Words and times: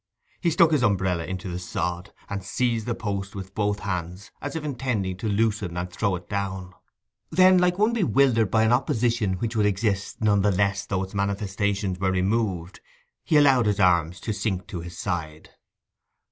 He 0.39 0.49
stuck 0.49 0.71
his 0.71 0.81
umbrella 0.81 1.25
into 1.25 1.47
the 1.47 1.59
sod, 1.59 2.11
and 2.27 2.43
seized 2.43 2.87
the 2.87 2.95
post 2.95 3.35
with 3.35 3.53
both 3.53 3.81
hands, 3.81 4.31
as 4.41 4.55
if 4.55 4.63
intending 4.65 5.15
to 5.17 5.29
loosen 5.29 5.77
and 5.77 5.91
throw 5.93 6.15
it 6.15 6.27
down. 6.27 6.73
Then, 7.29 7.59
like 7.59 7.77
one 7.77 7.93
bewildered 7.93 8.49
by 8.49 8.63
an 8.63 8.73
opposition 8.73 9.33
which 9.33 9.55
would 9.55 9.67
exist 9.67 10.19
none 10.19 10.41
the 10.41 10.49
less 10.51 10.87
though 10.87 11.03
its 11.03 11.13
manifestations 11.13 11.99
were 11.99 12.11
removed, 12.11 12.79
he 13.23 13.37
allowed 13.37 13.67
his 13.67 13.79
arms 13.79 14.19
to 14.21 14.33
sink 14.33 14.65
to 14.69 14.79
his 14.79 14.97
side. 14.97 15.51